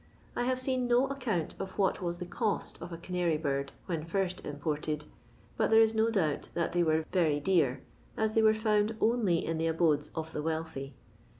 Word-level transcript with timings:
I 0.35 0.45
have 0.45 0.57
seen 0.59 0.87
no 0.87 1.05
account 1.09 1.53
of 1.59 1.77
what 1.77 2.01
was 2.01 2.17
the 2.17 2.25
cost 2.25 2.81
of 2.81 2.91
a 2.91 2.97
canary 2.97 3.37
bird 3.37 3.71
when 3.85 4.03
first 4.03 4.43
imported, 4.43 5.05
but 5.57 5.69
there 5.69 5.79
is 5.79 5.93
no 5.93 6.09
doubt 6.09 6.49
that 6.55 6.73
they 6.73 6.81
were 6.81 7.05
very 7.11 7.39
dear, 7.39 7.83
as 8.17 8.33
they 8.33 8.41
were 8.41 8.51
found 8.55 8.95
only 8.99 9.45
in 9.45 9.59
the 9.59 9.67
abodes 9.67 10.09
of 10.15 10.33
the 10.33 10.41
wealthy. 10.41 10.95